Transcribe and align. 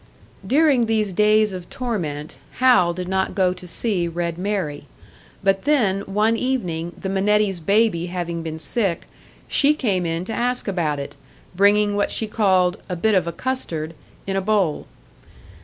During 0.47 0.87
these 0.87 1.13
days 1.13 1.53
of 1.53 1.69
torment, 1.69 2.35
Hal 2.53 2.91
did 2.95 3.07
not 3.07 3.35
go 3.35 3.53
to 3.53 3.67
see 3.67 4.07
"Red 4.07 4.35
Mary"; 4.35 4.85
but 5.43 5.65
then, 5.65 6.01
one 6.07 6.35
evening, 6.35 6.93
the 6.99 7.07
Minettis' 7.07 7.59
baby 7.59 8.07
having 8.07 8.41
been 8.41 8.57
sick, 8.57 9.05
she 9.47 9.75
came 9.75 10.07
in 10.07 10.25
to 10.25 10.33
ask 10.33 10.67
about 10.67 10.97
it, 10.97 11.15
bringing 11.55 11.95
what 11.95 12.09
she 12.09 12.25
called 12.25 12.77
"a 12.89 12.95
bit 12.95 13.13
of 13.13 13.27
a 13.27 13.31
custard" 13.31 13.93
in 14.25 14.35
a 14.35 14.41
bowl. 14.41 14.87